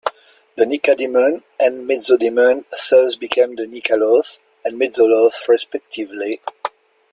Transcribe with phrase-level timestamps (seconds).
[0.55, 6.41] The Nycadaemon and Mezzodaemon thus became the Nycaloth and Mezzoloth respectively.